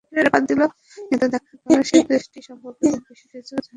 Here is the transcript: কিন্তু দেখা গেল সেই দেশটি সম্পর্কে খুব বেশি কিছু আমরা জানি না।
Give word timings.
কিন্তু 1.07 1.25
দেখা 1.33 1.53
গেল 1.61 1.79
সেই 1.83 2.03
দেশটি 2.07 2.39
সম্পর্কে 2.41 2.85
খুব 2.87 3.03
বেশি 3.07 3.25
কিছু 3.33 3.51
আমরা 3.51 3.51
জানি 3.51 3.57
না। 3.57 3.69